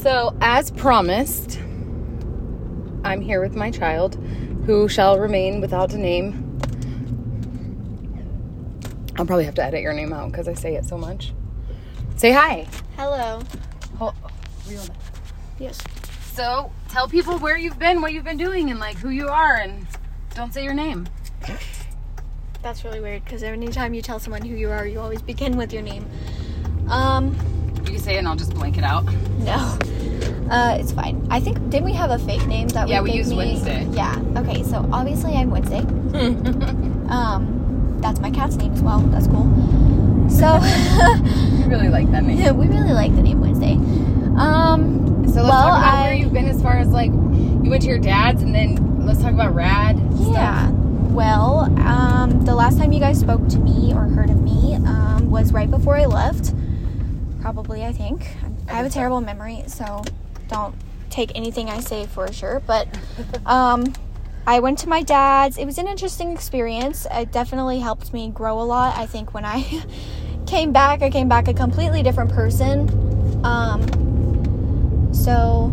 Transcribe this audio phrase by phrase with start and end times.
[0.00, 1.58] So, as promised,
[3.04, 4.14] I'm here with my child,
[4.64, 6.58] who shall remain without a name.
[9.18, 11.34] I'll probably have to edit your name out because I say it so much.
[12.16, 12.66] Say hi.
[12.96, 13.42] Hello.
[13.98, 14.14] Hold.
[15.58, 15.78] Yes.
[16.32, 19.56] So, tell people where you've been, what you've been doing, and like who you are,
[19.56, 19.86] and
[20.34, 21.10] don't say your name.
[22.62, 25.74] That's really weird because anytime you tell someone who you are, you always begin with
[25.74, 26.08] your name.
[26.88, 27.36] Um,
[27.84, 29.04] You can say it, and I'll just blank it out.
[29.40, 29.78] no.
[30.50, 31.24] Uh, it's fine.
[31.30, 33.36] I think didn't we have a fake name that Yeah, we gave used me?
[33.36, 33.86] Wednesday.
[33.92, 34.20] Yeah.
[34.36, 34.64] Okay.
[34.64, 35.78] So obviously I'm Wednesday.
[37.08, 38.98] um, that's my cat's name as well.
[38.98, 39.44] That's cool.
[40.28, 40.58] So
[41.58, 42.36] we really like that name.
[42.38, 43.74] Yeah, we really like the name Wednesday.
[44.36, 47.70] Um, So let's well, talk about I, where you've been as far as like you
[47.70, 50.00] went to your dad's, and then let's talk about rad.
[50.18, 50.68] Yeah.
[50.70, 55.30] Well, um, the last time you guys spoke to me or heard of me um,
[55.30, 56.54] was right before I left.
[57.40, 58.36] Probably, I think.
[58.68, 60.02] I have a terrible memory, so
[60.48, 60.74] don't
[61.08, 62.60] take anything I say for sure.
[62.66, 62.88] But
[63.46, 63.92] um,
[64.46, 65.58] I went to my dad's.
[65.58, 67.06] It was an interesting experience.
[67.10, 68.96] It definitely helped me grow a lot.
[68.96, 69.84] I think when I
[70.46, 72.88] came back, I came back a completely different person.
[73.44, 75.68] Um, so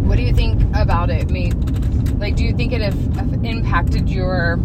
[0.00, 1.30] What do you think about it?
[1.30, 1.52] Me,
[2.18, 4.58] like, do you think it have, have impacted your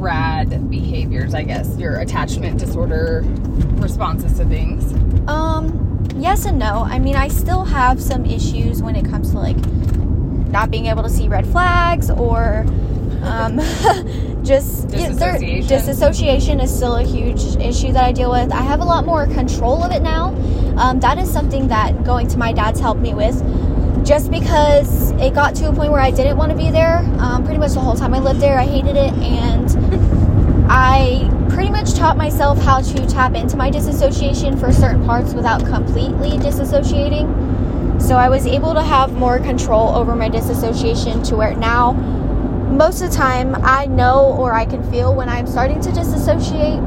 [0.00, 1.34] rad behaviors?
[1.34, 3.22] I guess your attachment disorder
[3.76, 4.92] responses to things.
[5.28, 6.84] Um, yes and no.
[6.84, 9.56] I mean, I still have some issues when it comes to like
[10.50, 12.64] not being able to see red flags or
[13.22, 13.58] um,
[14.42, 15.68] just Disassociation.
[15.68, 18.50] disassociation is still a huge issue that I deal with.
[18.52, 20.28] I have a lot more control of it now.
[20.76, 23.36] Um, that is something that going to my dad's helped me with.
[24.10, 27.44] Just because it got to a point where I didn't want to be there, um,
[27.44, 31.94] pretty much the whole time I lived there, I hated it, and I pretty much
[31.94, 38.02] taught myself how to tap into my disassociation for certain parts without completely disassociating.
[38.02, 43.02] So I was able to have more control over my disassociation to where now, most
[43.02, 46.80] of the time, I know or I can feel when I'm starting to disassociate.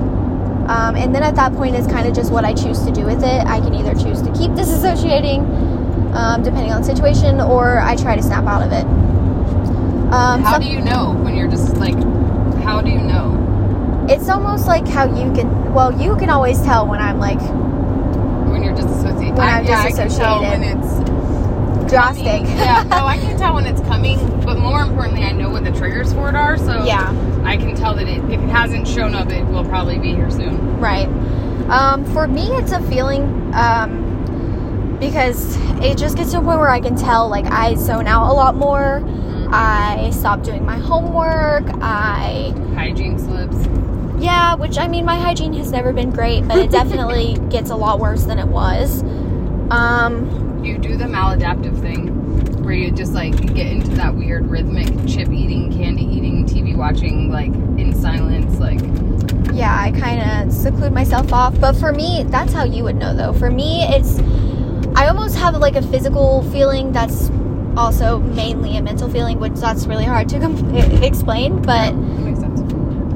[0.68, 3.06] Um, and then at that point, it's kind of just what I choose to do
[3.06, 3.46] with it.
[3.48, 5.63] I can either choose to keep disassociating,
[6.16, 8.86] um, depending on the situation, or I try to snap out of it.
[10.14, 11.96] Um, How some- do you know when you're just like?
[12.64, 13.40] How do you know?
[14.10, 17.40] it's almost like how you can well you can always tell when i'm like
[18.52, 19.38] When you're disassociated?
[19.38, 21.80] When I'm yeah, I can tell when disassociated.
[21.80, 22.46] it's drastic coming.
[22.58, 25.72] yeah, no, I can tell when it's coming, but more importantly, I know what the
[25.72, 26.58] triggers for it are.
[26.58, 27.10] So Yeah.
[27.46, 30.30] I can tell that it, if it hasn't shown up, it will probably be here
[30.30, 30.80] soon.
[30.82, 31.08] right
[31.70, 33.24] um, for me it's a feeling
[33.54, 34.03] um,
[35.00, 38.30] because it just gets to a point where i can tell like i zone out
[38.30, 39.04] a lot more
[39.50, 43.56] i stop doing my homework i Hygiene slips.
[44.22, 47.76] yeah which i mean my hygiene has never been great but it definitely gets a
[47.76, 49.04] lot worse than it was
[49.72, 54.88] um, You do the maladaptive thing where you just like get into that weird rhythmic
[55.08, 58.80] chip eating, candy eating, TV watching, like in silence, like
[59.54, 61.60] yeah, I kind of seclude myself off.
[61.60, 63.34] But for me, that's how you would know, though.
[63.34, 64.18] For me, it's
[64.96, 67.30] I almost have like a physical feeling that's
[67.76, 71.62] also mainly a mental feeling, which that's really hard to com- explain.
[71.62, 72.62] But that makes sense.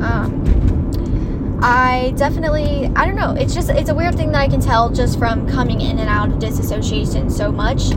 [0.01, 3.33] um, I definitely I don't know.
[3.33, 6.09] It's just it's a weird thing that I can tell just from coming in and
[6.09, 7.91] out of disassociation so much.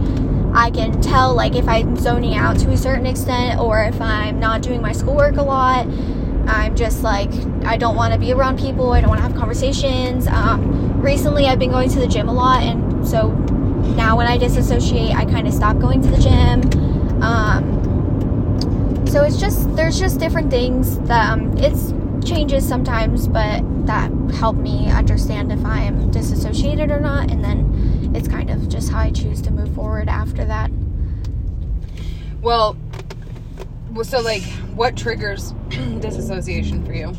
[0.52, 4.40] I can tell like if I'm zoning out to a certain extent or if I'm
[4.40, 5.86] not doing my schoolwork a lot.
[6.46, 7.30] I'm just like
[7.64, 8.92] I don't want to be around people.
[8.92, 10.26] I don't want to have conversations.
[10.26, 13.28] Um, recently, I've been going to the gym a lot, and so
[13.96, 17.22] now when I disassociate, I kind of stop going to the gym.
[17.22, 21.92] Um, so it's just there's just different things that um, it's
[22.24, 28.12] changes sometimes, but that help me understand if I am disassociated or not, and then
[28.14, 30.70] it's kind of just how I choose to move forward after that.
[32.40, 32.76] Well,
[34.02, 34.42] so like,
[34.74, 35.52] what triggers
[36.00, 37.16] disassociation for you?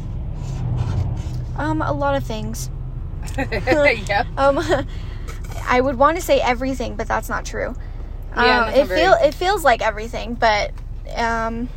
[1.57, 2.69] Um, a lot of things.
[3.37, 4.23] yeah.
[4.37, 4.57] Um,
[5.67, 7.75] I would want to say everything, but that's not true.
[8.35, 10.71] Yeah, um, it very- feel it feels like everything, but
[11.15, 11.69] um,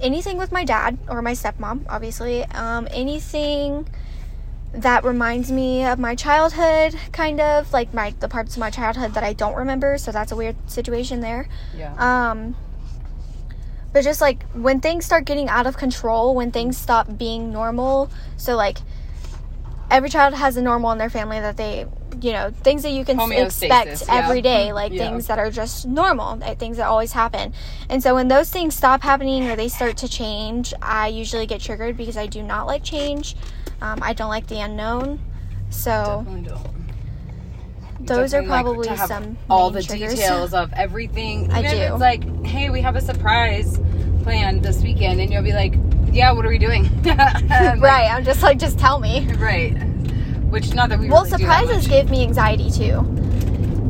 [0.00, 2.44] anything with my dad or my stepmom, obviously.
[2.46, 3.88] Um, anything
[4.72, 9.14] that reminds me of my childhood, kind of like my the parts of my childhood
[9.14, 9.96] that I don't remember.
[9.98, 11.48] So that's a weird situation there.
[11.76, 11.94] Yeah.
[11.96, 12.54] Um,
[13.92, 18.10] but just like when things start getting out of control, when things stop being normal,
[18.36, 18.78] so like
[19.90, 21.86] every child has a normal in their family that they,
[22.20, 24.14] you know, things that you can expect yeah.
[24.14, 25.08] every day, like Yeah.
[25.08, 27.52] things that are just normal, things that always happen.
[27.88, 31.60] And so when those things stop happening or they start to change, I usually get
[31.60, 33.36] triggered because I do not like change.
[33.80, 35.20] Um, I don't like the unknown.
[35.70, 36.26] So.
[38.00, 40.14] Those are like probably to have some all the triggers.
[40.14, 41.50] details of everything.
[41.52, 41.92] I Even if do.
[41.94, 43.78] it's like, hey, we have a surprise
[44.28, 45.74] planned this weekend, and you'll be like,
[46.12, 46.84] yeah, what are we doing?
[47.08, 48.10] Like, right.
[48.12, 49.26] I'm just like, just tell me.
[49.38, 49.72] right.
[50.50, 53.06] Which not that we Well, really surprises give me anxiety too.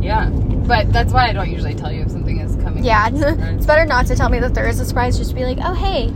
[0.00, 2.84] Yeah, but that's why I don't usually tell you if something is coming.
[2.84, 5.18] Yeah, it's better not to tell me that there is a surprise.
[5.18, 6.14] Just be like, oh hey.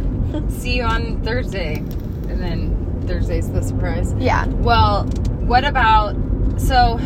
[0.48, 4.14] See you on Thursday, and then Thursday's the surprise.
[4.18, 4.46] Yeah.
[4.46, 5.04] Well,
[5.50, 6.14] what about
[6.58, 6.98] so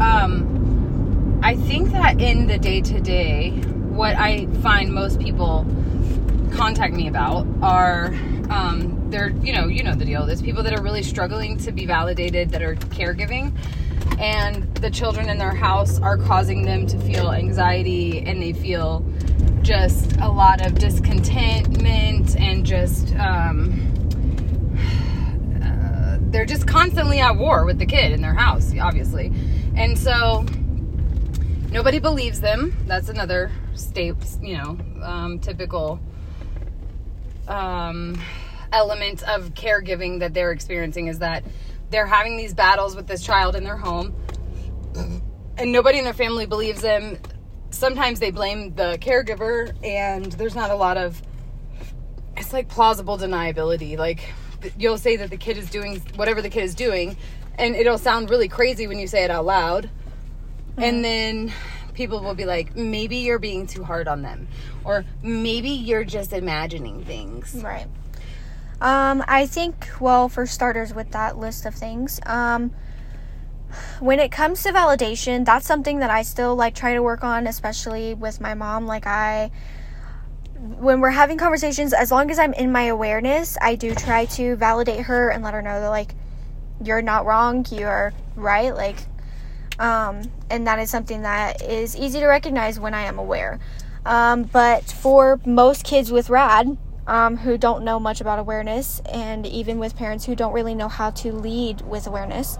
[0.00, 3.50] um I think that in the day to day
[3.98, 5.66] what I find most people
[6.52, 8.06] contact me about are
[8.50, 10.26] um they're you know, you know the deal.
[10.26, 13.56] There's people that are really struggling to be validated that are caregiving
[14.18, 19.04] and the children in their house are causing them to feel anxiety and they feel
[19.62, 23.84] just a lot of discontentment and just um
[25.62, 29.32] uh, they're just constantly at war with the kid in their house, obviously.
[29.76, 30.44] And so
[31.70, 32.76] nobody believes them.
[32.86, 36.00] That's another state, you know, um, typical
[37.48, 38.20] um,
[38.72, 41.44] element of caregiving that they're experiencing is that
[41.90, 44.14] they're having these battles with this child in their home
[45.58, 47.18] and nobody in their family believes them.
[47.70, 51.20] Sometimes they blame the caregiver, and there's not a lot of
[52.36, 53.98] it's like plausible deniability.
[53.98, 54.32] Like
[54.78, 57.16] you'll say that the kid is doing whatever the kid is doing,
[57.56, 59.90] and it'll sound really crazy when you say it out loud.
[60.76, 61.52] And then
[61.98, 64.46] people will be like, maybe you're being too hard on them,
[64.84, 67.60] or maybe you're just imagining things.
[67.62, 67.88] Right.
[68.80, 72.70] Um, I think, well, for starters, with that list of things, um,
[73.98, 77.48] when it comes to validation, that's something that I still like try to work on,
[77.48, 78.86] especially with my mom.
[78.86, 79.50] Like, I,
[80.78, 84.54] when we're having conversations, as long as I'm in my awareness, I do try to
[84.54, 86.14] validate her and let her know that, like,
[86.84, 88.72] you're not wrong, you're right.
[88.72, 88.98] Like,
[89.78, 93.58] um, and that is something that is easy to recognize when I am aware.
[94.04, 96.76] Um, but for most kids with RAD,
[97.06, 100.88] um, who don't know much about awareness, and even with parents who don't really know
[100.88, 102.58] how to lead with awareness,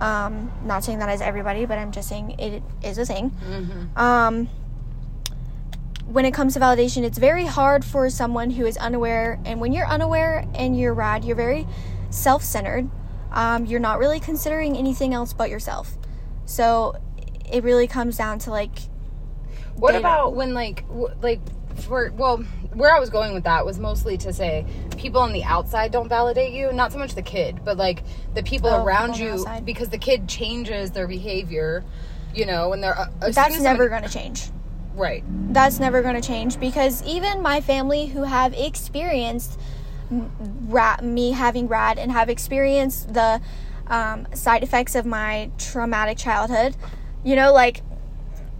[0.00, 3.32] um, not saying that as everybody, but I'm just saying it is a thing.
[3.96, 4.48] Um,
[6.06, 9.40] when it comes to validation, it's very hard for someone who is unaware.
[9.44, 11.66] And when you're unaware and you're rad, you're very
[12.10, 12.88] self centered.
[13.32, 15.96] Um, you're not really considering anything else but yourself.
[16.46, 16.96] So
[17.52, 18.78] it really comes down to like,
[19.76, 20.00] What Data.
[20.00, 21.40] about when like w- like
[21.76, 22.38] for well
[22.72, 24.64] where I was going with that was mostly to say
[24.98, 28.02] people on the outside don't validate you, not so much the kid, but like
[28.34, 29.64] the people Oh, around people you outside.
[29.66, 31.84] because the kid changes their behavior,
[32.34, 34.50] you know, when they're uh, that's never going to change.
[34.94, 35.22] right.
[35.52, 39.58] That's never going to change because even my family who have experienced
[40.10, 40.30] m-
[40.68, 43.40] ra- me having rad and have experienced the
[43.88, 46.76] um, side effects of my traumatic childhood,
[47.24, 47.82] you know, like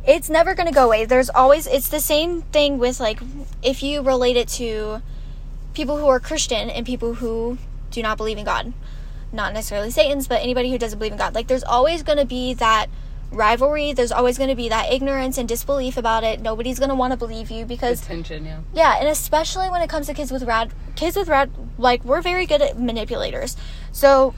[0.06, 1.05] it's never going to go away.
[1.05, 3.20] There's always, it's the same thing with like
[3.62, 5.02] if you relate it to
[5.75, 7.58] people who are Christian and people who
[7.90, 8.73] do not believe in God.
[9.32, 11.34] Not necessarily Satan's, but anybody who doesn't believe in God.
[11.34, 12.87] Like there's always going to be that
[13.31, 13.93] rivalry.
[13.93, 16.40] There's always going to be that ignorance and disbelief about it.
[16.40, 18.61] Nobody's going to want to believe you because Attention, yeah.
[18.73, 22.23] yeah, and especially when it comes to kids with rad, kids with rad, like we're
[22.23, 23.56] very good at manipulators.
[23.93, 24.34] So,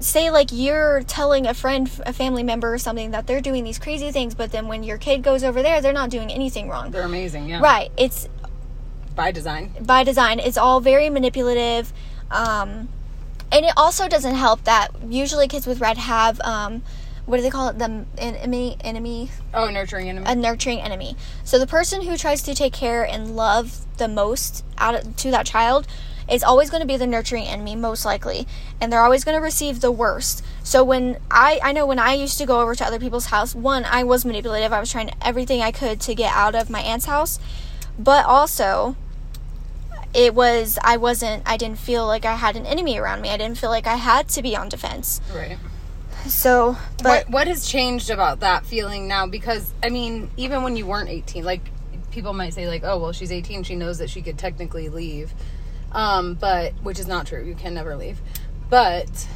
[0.00, 3.78] say like you're telling a friend, a family member, or something that they're doing these
[3.78, 6.90] crazy things, but then when your kid goes over there, they're not doing anything wrong.
[6.90, 7.60] They're amazing, yeah.
[7.60, 7.90] Right?
[7.96, 8.28] It's
[9.14, 9.72] By design.
[9.80, 10.38] by design.
[10.38, 11.92] It's all very manipulative,
[12.30, 12.88] um,
[13.52, 16.82] and it also doesn't help that usually kids with RAD have um,
[17.26, 17.78] what do they call it?
[17.78, 20.26] The enemy, enemy, Oh, nurturing enemy.
[20.28, 21.16] a nurturing enemy.
[21.42, 25.30] So the person who tries to take care and love the most out of, to
[25.30, 25.86] that child
[26.28, 28.46] is always going to be the nurturing enemy most likely
[28.80, 30.44] and they're always going to receive the worst.
[30.62, 33.54] So when I I know when I used to go over to other people's house,
[33.54, 34.72] one I was manipulative.
[34.72, 37.38] I was trying everything I could to get out of my aunt's house.
[37.98, 38.96] But also
[40.14, 43.30] it was I wasn't I didn't feel like I had an enemy around me.
[43.30, 45.20] I didn't feel like I had to be on defense.
[45.34, 45.58] right.
[46.26, 49.26] So, but what what has changed about that feeling now?
[49.26, 51.60] Because I mean, even when you weren't eighteen, like
[52.10, 55.34] people might say, like, oh well, she's eighteen, she knows that she could technically leave,
[55.94, 57.42] um, but which is not true.
[57.44, 58.20] You can never leave,
[58.68, 59.28] but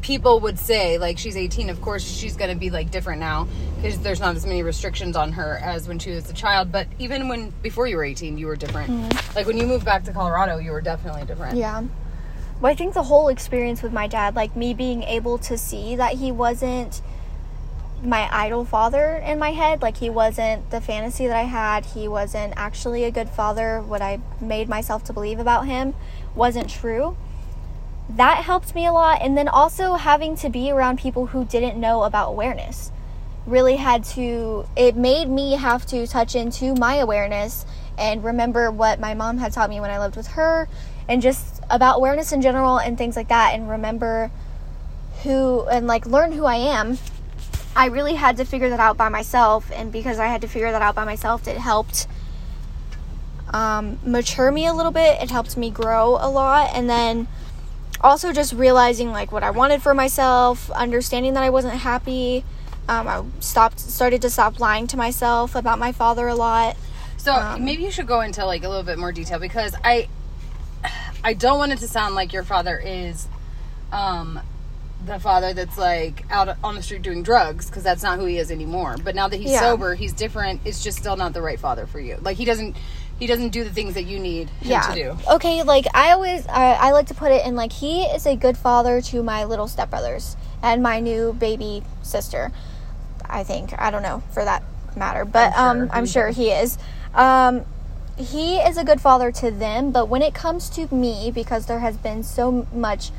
[0.00, 3.46] people would say like she's 18 of course she's going to be like different now
[3.76, 6.86] because there's not as many restrictions on her as when she was a child but
[6.98, 8.90] even when before you were 18 you were different
[9.36, 11.82] like when you moved back to colorado you were definitely different Yeah.
[12.60, 15.96] Well, I think the whole experience with my dad, like me being able to see
[15.96, 17.00] that he wasn't
[18.02, 22.08] my idol father in my head, like he wasn't the fantasy that I had, he
[22.08, 25.94] wasn't actually a good father, what I made myself to believe about him
[26.34, 27.16] wasn't true.
[28.16, 29.22] that helped me a lot.
[29.22, 32.90] And then also having to be around people who didn't know about awareness
[33.46, 37.64] really had to, it made me have to touch into my awareness
[37.98, 40.68] and remember what my mom had taught me when I lived with her
[41.08, 44.30] and just about awareness in general and things like that and remember
[45.22, 46.98] who and like learn who I am.
[47.80, 50.70] I really had to figure that out by myself and because I had to figure
[50.70, 52.06] that out by myself it helped
[53.54, 55.22] um, mature me a little bit.
[55.22, 57.26] It helped me grow a lot and then
[58.02, 62.44] also just realizing like what I wanted for myself, understanding that I wasn't happy.
[62.86, 66.76] Um, I stopped started to stop lying to myself about my father a lot.
[67.16, 70.06] So Um, maybe you should go into like a little bit more detail because I
[71.24, 73.26] I don't want it to sound like your father is
[73.90, 74.38] um
[75.06, 78.38] the father that's like out on the street doing drugs because that's not who he
[78.38, 78.96] is anymore.
[79.02, 79.60] But now that he's Yeah.
[79.60, 80.60] sober, he's different.
[80.64, 82.18] It's just still not the right father for you.
[82.20, 82.76] Like he doesn't
[83.18, 85.16] he doesn't do the things that you need him to do.
[85.30, 88.36] Okay, like I always I, I like to put it in like he is a
[88.36, 92.50] good father to my little stepbrothers and my new baby sister.
[93.28, 94.62] I think I don't know for that
[94.96, 95.96] matter, but I'm um sure.
[95.96, 96.78] I'm sure he is.
[97.14, 97.64] Um
[98.18, 101.78] he is a good father to them, but when it comes to me because there
[101.78, 103.10] has been so much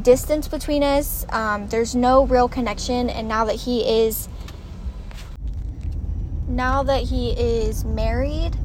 [0.00, 4.28] distance between us, um there's no real connection and now that he is
[6.48, 8.56] now that he is married,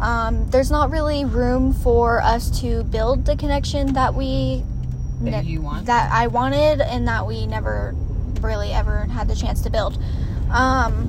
[0.00, 4.64] um, there's not really room for us to build the connection that we
[5.20, 5.44] That
[5.86, 7.94] that I wanted and that we never
[8.40, 10.02] really ever had the chance to build.
[10.50, 11.08] Um,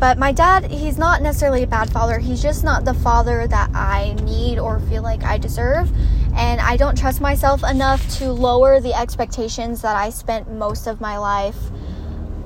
[0.00, 2.18] but my dad, he's not necessarily a bad father.
[2.18, 5.90] He's just not the father that I need or feel like I deserve.
[6.34, 11.00] And I don't trust myself enough to lower the expectations that I spent most of
[11.00, 11.56] my life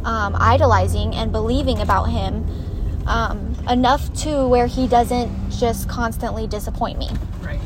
[0.05, 2.47] um, idolizing and believing about him
[3.07, 7.11] um, enough to where he doesn't just constantly disappoint me.
[7.41, 7.61] Right.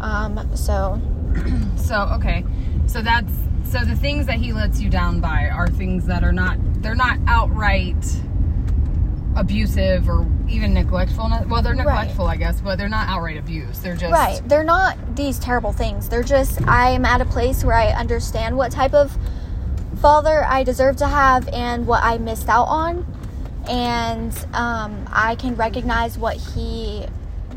[0.00, 1.00] Um, so,
[1.86, 2.44] So okay,
[2.86, 3.32] so that's
[3.70, 6.96] so the things that he lets you down by are things that are not they're
[6.96, 8.04] not outright
[9.36, 11.30] abusive or even neglectful.
[11.48, 13.78] Well, they're neglectful, I guess, but they're not outright abuse.
[13.80, 16.08] They're just right, they're not these terrible things.
[16.08, 19.16] They're just, I am at a place where I understand what type of
[20.00, 23.06] father I deserve to have and what I missed out on.
[23.68, 27.04] And um, I can recognize what he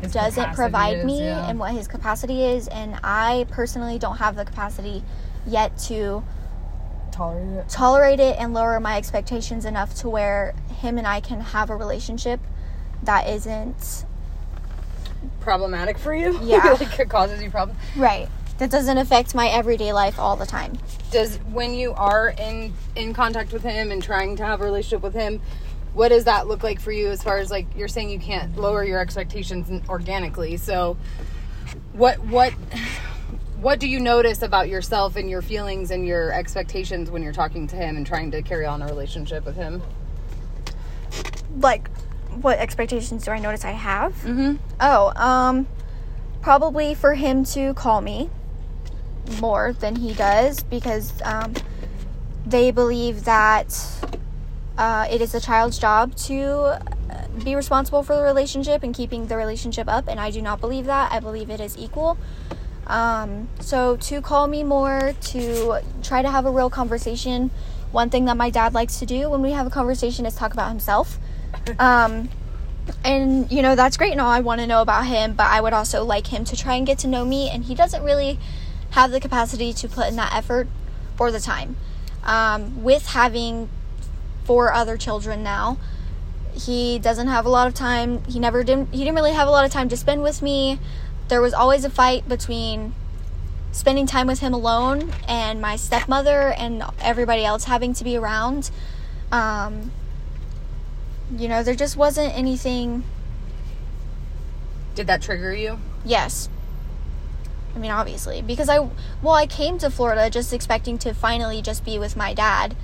[0.02, 1.48] His doesn't provide is, me yeah.
[1.48, 2.68] and what his capacity is.
[2.68, 5.02] And I personally don't have the capacity
[5.46, 6.24] yet to
[7.20, 7.68] tolerate it.
[7.68, 11.76] tolerate it and lower my expectations enough to where him and I can have a
[11.76, 12.40] relationship
[13.02, 14.06] that isn't
[15.40, 16.38] Problematic for you?
[16.42, 16.72] Yeah.
[16.80, 17.78] like it causes you problems.
[17.96, 18.28] right.
[18.58, 20.78] That doesn't affect my everyday life all the time.
[21.10, 25.02] Does when you are in in contact with him and trying to have a relationship
[25.02, 25.40] with him,
[25.94, 27.08] what does that look like for you?
[27.08, 30.58] As far as like you're saying, you can't lower your expectations organically.
[30.58, 30.98] So,
[31.92, 32.52] what what
[33.60, 37.66] what do you notice about yourself and your feelings and your expectations when you're talking
[37.66, 39.82] to him and trying to carry on a relationship with him?
[41.58, 41.90] Like,
[42.40, 44.14] what expectations do I notice I have?
[44.22, 44.56] Mm-hmm.
[44.80, 45.68] Oh, um,
[46.40, 48.30] probably for him to call me
[49.40, 51.52] more than he does because um,
[52.46, 53.78] they believe that
[54.78, 56.80] uh, it is a child's job to uh,
[57.44, 60.86] be responsible for the relationship and keeping the relationship up, and I do not believe
[60.86, 61.12] that.
[61.12, 62.16] I believe it is equal.
[62.90, 67.50] Um, so to call me more, to try to have a real conversation.
[67.92, 70.52] One thing that my dad likes to do when we have a conversation is talk
[70.52, 71.18] about himself.
[71.78, 72.30] Um,
[73.04, 75.60] and you know that's great and all i want to know about him but i
[75.60, 78.38] would also like him to try and get to know me and he doesn't really
[78.90, 80.66] have the capacity to put in that effort
[81.18, 81.76] or the time
[82.24, 83.68] um, with having
[84.44, 85.78] four other children now
[86.52, 89.50] he doesn't have a lot of time he never didn't he didn't really have a
[89.50, 90.78] lot of time to spend with me
[91.30, 92.92] there was always a fight between
[93.72, 98.70] spending time with him alone and my stepmother and everybody else having to be around
[99.32, 99.92] um,
[101.34, 103.02] you know there just wasn't anything
[104.94, 105.78] Did that trigger you?
[106.04, 106.48] Yes.
[107.74, 108.80] I mean, obviously, because I
[109.22, 112.74] well, I came to Florida just expecting to finally just be with my dad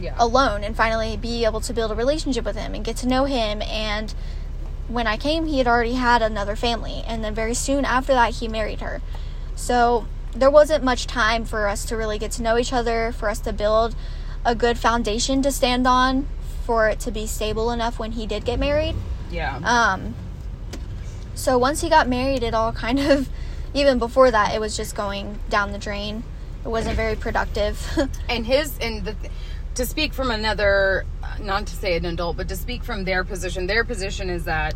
[0.00, 0.14] Yeah.
[0.18, 3.24] alone and finally be able to build a relationship with him and get to know
[3.26, 4.14] him and
[4.90, 8.34] when I came, he had already had another family and then very soon after that
[8.34, 9.00] he married her.
[9.54, 13.28] So, there wasn't much time for us to really get to know each other, for
[13.28, 13.94] us to build
[14.44, 16.28] a good foundation to stand on,
[16.64, 18.94] for it to be stable enough when he did get married.
[19.30, 19.56] Yeah.
[19.64, 20.14] Um,
[21.34, 23.28] so once he got married, it all kind of,
[23.74, 26.22] even before that, it was just going down the drain.
[26.64, 27.84] It wasn't very productive.
[28.28, 29.16] and his and the
[29.74, 33.24] to speak from another uh, not to say an adult but to speak from their
[33.24, 34.74] position their position is that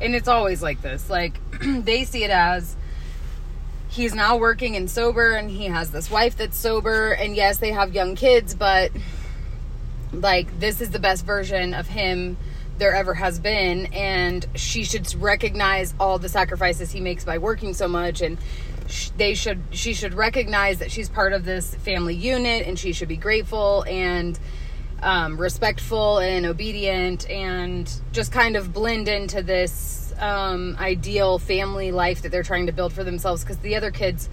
[0.00, 2.76] and it's always like this like they see it as
[3.88, 7.72] he's now working and sober and he has this wife that's sober and yes they
[7.72, 8.90] have young kids but
[10.12, 12.36] like this is the best version of him
[12.80, 17.74] there ever has been and she should recognize all the sacrifices he makes by working
[17.74, 18.38] so much and
[19.16, 23.06] they should she should recognize that she's part of this family unit and she should
[23.08, 24.38] be grateful and
[25.02, 32.22] um, respectful and obedient and just kind of blend into this um, ideal family life
[32.22, 34.28] that they're trying to build for themselves because the other kids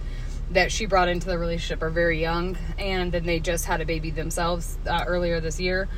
[0.50, 3.84] that she brought into the relationship are very young and then they just had a
[3.84, 5.88] baby themselves uh, earlier this year.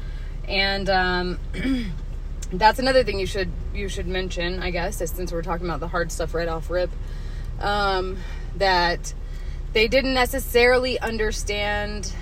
[0.49, 1.39] And um,
[2.53, 5.89] that's another thing you should you should mention i guess since we're talking about the
[5.89, 6.91] hard stuff right off rip
[7.61, 8.17] um,
[8.57, 9.15] that
[9.73, 12.13] they didn't necessarily understand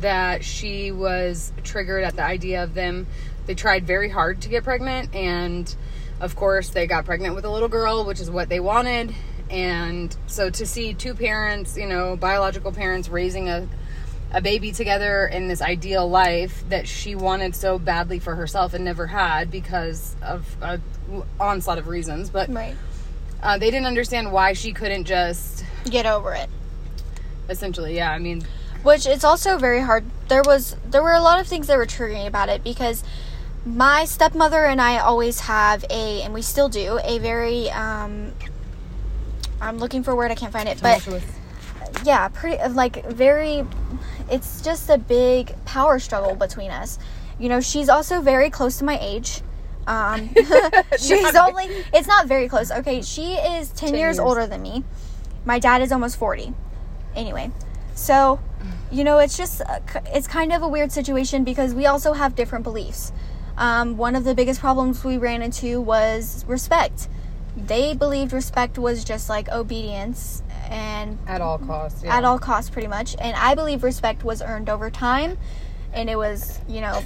[0.00, 3.06] that she was triggered at the idea of them.
[3.46, 5.74] They tried very hard to get pregnant and
[6.20, 9.14] of course they got pregnant with a little girl which is what they wanted.
[9.48, 13.66] And so to see two parents you know biological parents raising a
[14.32, 18.84] a baby together in this ideal life that she wanted so badly for herself and
[18.84, 20.80] never had because of a
[21.38, 22.74] onslaught of reasons but Right.
[23.42, 26.48] uh, they didn't understand why she couldn't just Get over it.
[27.50, 28.42] essentially yeah i mean
[28.82, 31.86] which it's also very hard there was there were a lot of things that were
[31.86, 33.04] triggering about it because
[33.66, 38.32] my stepmother and i always have a and we still do a very um
[39.60, 41.06] i'm looking for a word i can't find it but
[42.04, 43.64] yeah pretty like very
[44.32, 46.98] it's just a big power struggle between us.
[47.38, 49.42] You know she's also very close to my age.
[49.86, 50.30] Um
[50.98, 52.70] she's only it's not very close.
[52.70, 54.18] Okay she is 10, 10 years, years.
[54.18, 54.84] older than me.
[55.44, 56.54] My dad is almost 40
[57.14, 57.50] anyway
[57.94, 58.40] so
[58.90, 62.34] you know it's just uh, it's kind of a weird situation because we also have
[62.34, 63.12] different beliefs.
[63.56, 67.08] Um, one of the biggest problems we ran into was respect.
[67.56, 72.16] They believed respect was just like obedience and at all costs yeah.
[72.16, 73.14] at all costs pretty much.
[73.18, 75.38] And i believe respect was earned over time
[75.92, 77.02] and it was you know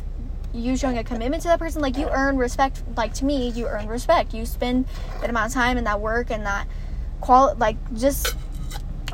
[0.55, 1.83] you showing a commitment to that person.
[1.83, 4.33] Like you earn respect like to me you earn respect.
[4.33, 4.87] You spend
[5.21, 6.67] that amount of time and that work and that
[7.21, 8.37] qual like just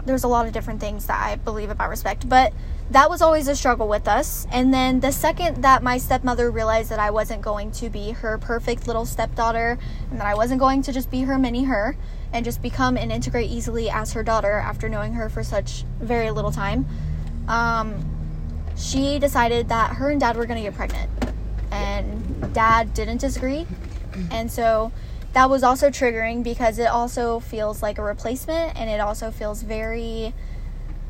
[0.04, 2.28] there's a lot of different things that i believe about respect.
[2.28, 2.52] But
[2.90, 4.46] that was always a struggle with us.
[4.52, 8.38] And then the second that my stepmother realized that i wasn't going to be her
[8.38, 9.78] perfect little stepdaughter
[10.10, 11.96] and that i wasn't going to just be her mini her
[12.32, 16.30] and just become and integrate easily as her daughter after knowing her for such very
[16.30, 16.86] little time
[17.48, 18.12] um,
[18.76, 21.10] she decided that her and dad were going to get pregnant.
[21.70, 23.66] And dad didn't disagree.
[24.30, 24.92] And so
[25.32, 29.62] that was also triggering because it also feels like a replacement and it also feels
[29.62, 30.34] very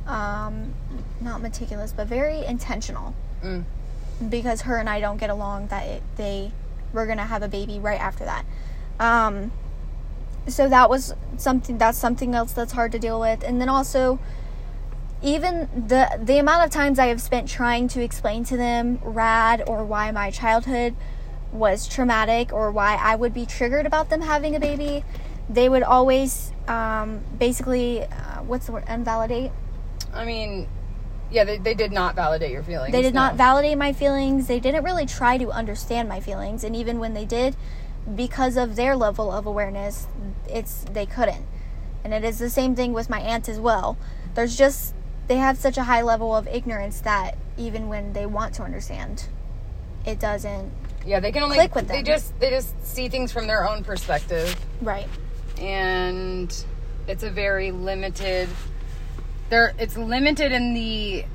[0.06, 0.74] um,
[1.22, 3.64] not meticulous but very intentional Mm.
[4.28, 6.52] because her and i don't get along that it, they
[6.92, 8.44] were going to have a baby right after that
[9.00, 9.50] um,
[10.46, 14.18] so that was something that's something else that's hard to deal with and then also
[15.22, 19.62] even the the amount of times I have spent trying to explain to them rad
[19.66, 20.94] or why my childhood
[21.52, 25.04] was traumatic or why I would be triggered about them having a baby,
[25.48, 28.06] they would always um, basically uh,
[28.46, 29.52] what's the word invalidate.
[30.12, 30.66] i mean
[31.32, 34.46] yeah they, they did not validate your feelings They did not validate my feelings.
[34.46, 37.56] They didn't really try to understand my feelings, and even when they did,
[38.14, 40.06] because of their level of awareness,
[40.48, 41.46] it's they couldn't.
[42.04, 43.96] And it is the same thing with my aunt as well.
[44.34, 44.94] There's just
[45.28, 49.26] they have such a high level of ignorance that even when they want to understand,
[50.04, 50.70] it doesn't.
[51.06, 53.82] yeah they can only click with they just they just see things from their own
[53.84, 55.08] perspective Right.
[55.58, 56.52] and
[57.08, 58.48] it's a very limited
[59.52, 61.26] there it's limited in the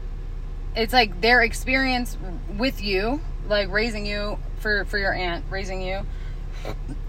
[0.75, 2.17] it's like their experience
[2.58, 6.01] with you like raising you for for your aunt raising you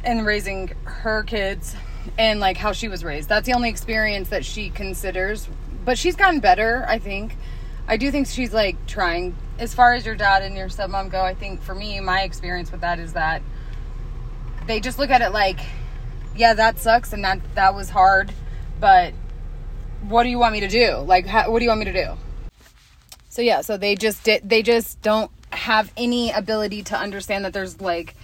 [0.05, 1.75] and raising her kids
[2.19, 3.29] and like how she was raised.
[3.29, 5.49] That's the only experience that she considers
[5.83, 7.37] but she's gotten better i think.
[7.87, 9.35] I do think she's like trying.
[9.59, 12.71] As far as your dad and your stepmom go i think for me my experience
[12.71, 13.41] with that is that
[14.67, 15.61] they just look at it like
[16.37, 18.33] yeah, that sucks and that that was hard,
[18.79, 19.13] but
[20.03, 20.97] what do you want me to do?
[20.99, 22.13] Like, how, what do you want me to do?
[23.29, 24.49] So yeah, so they just did.
[24.49, 28.15] They just don't have any ability to understand that there's like,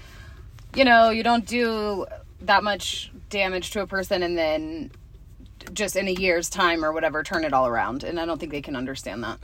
[0.75, 2.07] you know, you don't do
[2.43, 4.91] that much damage to a person and then
[5.73, 8.05] just in a year's time or whatever turn it all around.
[8.05, 9.39] And I don't think they can understand that.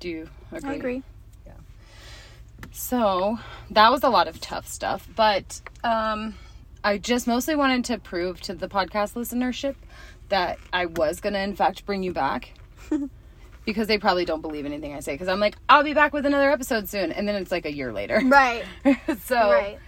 [0.00, 0.70] Do you agree?
[0.70, 1.02] I agree.
[1.46, 1.52] Yeah.
[2.72, 3.38] So
[3.70, 6.34] that was a lot of tough stuff, but um,
[6.82, 9.74] I just mostly wanted to prove to the podcast listenership
[10.28, 12.54] that I was gonna, in fact, bring you back
[13.66, 15.12] because they probably don't believe anything I say.
[15.12, 17.72] Because I'm like, I'll be back with another episode soon, and then it's like a
[17.72, 18.20] year later.
[18.24, 18.64] Right.
[19.24, 19.78] so, right.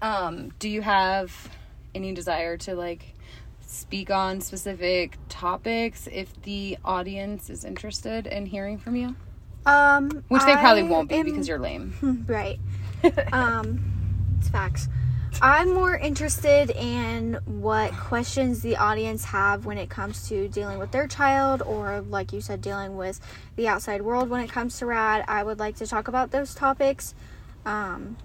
[0.00, 1.50] um, do you have
[1.94, 3.14] any desire to like
[3.66, 9.16] speak on specific topics if the audience is interested in hearing from you?
[9.66, 12.24] Um, Which they probably won't be am- because you're lame.
[12.28, 12.58] right.
[13.32, 14.88] um, it's facts.
[15.40, 20.90] I'm more interested in what questions the audience have when it comes to dealing with
[20.90, 23.20] their child, or like you said, dealing with
[23.54, 25.24] the outside world when it comes to RAD.
[25.28, 27.14] I would like to talk about those topics.
[27.64, 28.16] Um,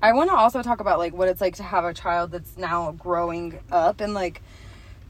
[0.00, 2.56] I want to also talk about like what it's like to have a child that's
[2.56, 4.40] now growing up and like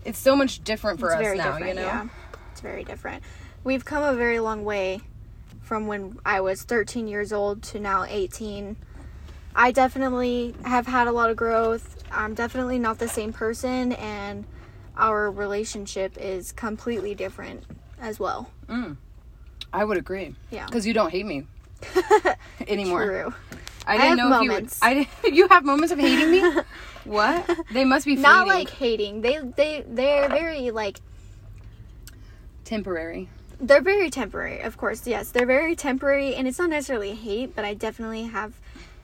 [0.04, 1.82] it's so much different for us now, you know.
[1.82, 2.08] Yeah,
[2.50, 3.22] it's very different.
[3.62, 5.00] We've come a very long way
[5.62, 8.76] from when I was 13 years old to now 18.
[9.54, 12.02] I definitely have had a lot of growth.
[12.12, 14.44] I'm definitely not the same person, and
[14.96, 17.64] our relationship is completely different
[18.00, 18.50] as well.
[18.68, 18.96] Mm.
[19.72, 20.34] I would agree.
[20.50, 20.66] Yeah.
[20.66, 21.46] Because you don't hate me
[22.68, 23.04] anymore.
[23.06, 23.34] True.
[23.86, 24.78] I I didn't have know moments.
[24.82, 25.06] if you would.
[25.06, 26.62] I didn't, you have moments of hating me.
[27.04, 27.48] what?
[27.72, 29.20] They must be Not like hating.
[29.22, 31.00] They they they're very like
[32.64, 33.28] temporary.
[33.60, 34.60] they're very temporary.
[34.60, 38.54] Of course, yes, they're very temporary, and it's not necessarily hate, but I definitely have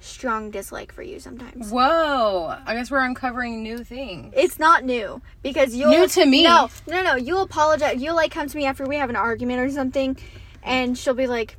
[0.01, 1.71] strong dislike for you sometimes.
[1.71, 2.57] Whoa!
[2.65, 4.33] I guess we're uncovering new things.
[4.37, 6.45] It's not new because you'll New to me.
[6.45, 7.17] No, no, no.
[7.17, 8.01] You'll apologize.
[8.01, 10.17] You'll like come to me after we have an argument or something,
[10.63, 11.57] and she'll be like,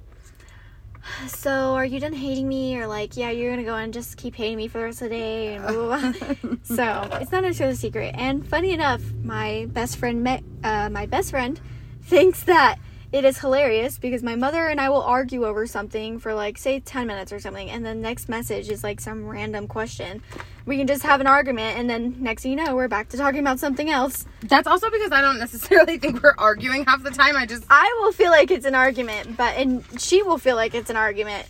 [1.28, 4.36] "So are you done hating me?" Or like, "Yeah, you're gonna go and just keep
[4.36, 6.56] hating me for the rest of the day." And blah, blah, blah.
[6.63, 8.15] so it's not a secret.
[8.17, 11.60] And funny enough, my best friend met uh, my best friend
[12.02, 12.78] thinks that
[13.12, 16.80] it is hilarious because my mother and I will argue over something for like say
[16.82, 20.22] 10 minutes or something and the next message is like some random question.
[20.65, 23.17] We can just have an argument and then next thing you know we're back to
[23.17, 24.26] talking about something else.
[24.41, 27.38] That's also because I don't necessarily think we're arguing half the time.
[27.38, 30.76] I just I will feel like it's an argument, but and she will feel like
[30.76, 31.48] it's an argument.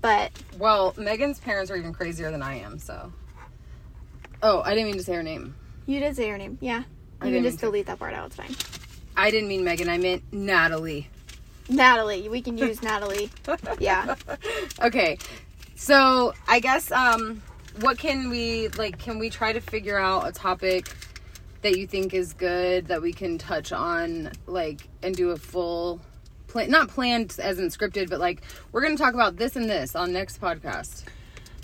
[0.00, 2.78] But well, Megan's parents are even crazier than I am.
[2.78, 3.12] So.
[4.42, 5.54] Oh, I didn't mean to say her name.
[5.86, 6.58] you did say her name.
[6.60, 6.84] Yeah.
[7.24, 8.26] You can just delete that part out.
[8.26, 8.54] It's fine.
[9.18, 9.88] I didn't mean Megan.
[9.88, 11.08] I meant Natalie.
[11.68, 12.28] Natalie.
[12.28, 13.30] We can use Natalie.
[13.78, 14.14] Yeah.
[14.80, 15.18] Okay.
[15.74, 17.42] So I guess um
[17.80, 20.88] what can we like can we try to figure out a topic
[21.62, 26.00] that you think is good that we can touch on like and do a full
[26.46, 29.96] plan not planned as in scripted but like we're gonna talk about this and this
[29.96, 31.02] on next podcast.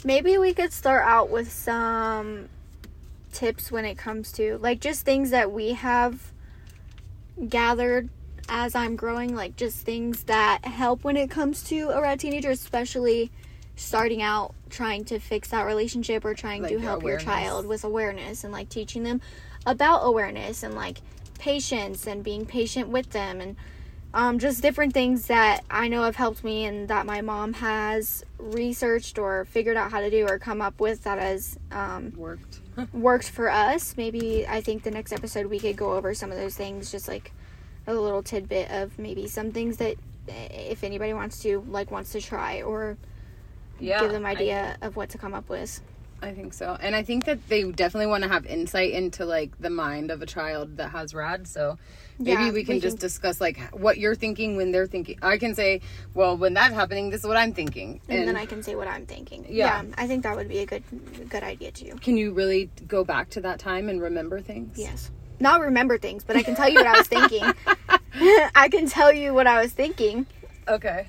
[0.04, 2.48] Maybe we could start out with some
[3.32, 6.32] tips when it comes to like just things that we have
[7.48, 8.08] gathered
[8.48, 12.50] as I'm growing, like just things that help when it comes to a RAD teenager,
[12.50, 13.30] especially
[13.76, 17.24] starting out trying to fix that relationship or trying to help awareness.
[17.24, 19.20] your child with awareness and like teaching them
[19.66, 20.98] about awareness and like
[21.38, 23.56] patience and being patient with them and
[24.12, 28.24] um, just different things that I know have helped me and that my mom has
[28.38, 32.60] researched or figured out how to do or come up with that has um, Worked.
[32.92, 33.96] Worked for us.
[33.96, 37.08] Maybe I think the next episode we could go over some of those things, just
[37.08, 37.32] like
[37.86, 39.96] a little tidbit of maybe some things that
[40.28, 42.96] eh, if anybody wants to like wants to try or
[43.78, 44.00] Yeah.
[44.00, 45.80] give them I- idea of what to come up with.
[46.24, 46.76] I think so.
[46.80, 50.22] And I think that they definitely want to have insight into like the mind of
[50.22, 51.46] a child that has rad.
[51.46, 51.76] So
[52.18, 55.18] maybe Yeah, we can we just can- discuss like what you're thinking when they're thinking.
[55.20, 55.82] I can say,
[56.14, 58.00] well, when that's happening, this is what I'm thinking.
[58.08, 59.44] And, then I can say what I'm thinking.
[59.48, 59.82] Yeah.
[59.98, 60.82] I think that would be a good
[61.28, 61.94] good idea too.
[62.00, 64.78] can you really go back to that time and remember things?
[64.78, 65.10] Yes.
[65.40, 67.44] Not remember things, but I can tell you what I was thinking.
[68.54, 70.26] I can tell you what I was thinking.
[70.68, 71.08] Okay.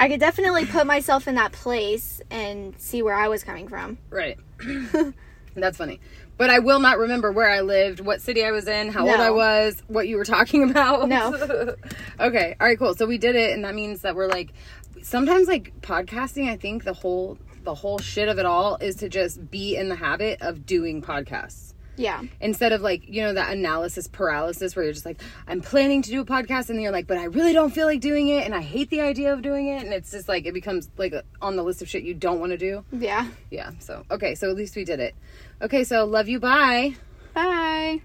[0.00, 3.98] I could definitely put myself in that place and see where I was coming from.
[4.08, 4.38] Right.
[5.54, 6.00] that's funny.
[6.38, 9.20] But I will not remember where I lived, what city I was in, how old
[9.20, 11.06] I was, what you were talking about.
[11.06, 11.34] No.
[12.20, 12.56] okay.
[12.58, 12.94] All right, cool.
[12.94, 14.54] So we did it and that means that we're like
[15.02, 19.10] sometimes like podcasting, I think the whole the whole shit of it all is to
[19.10, 21.74] just be in the habit of doing podcasts.
[22.00, 22.22] Yeah.
[22.40, 26.10] Instead of like, you know, that analysis paralysis where you're just like, I'm planning to
[26.10, 28.44] do a podcast and then you're like, but I really don't feel like doing it
[28.46, 31.14] and I hate the idea of doing it and it's just like it becomes like
[31.42, 32.84] on the list of shit you don't want to do.
[32.90, 33.28] Yeah.
[33.50, 33.72] Yeah.
[33.80, 35.14] So, okay, so at least we did it.
[35.60, 36.40] Okay, so love you.
[36.40, 36.96] Bye.
[37.34, 38.00] Bye.